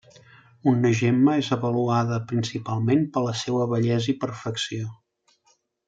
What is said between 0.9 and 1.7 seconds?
gemma és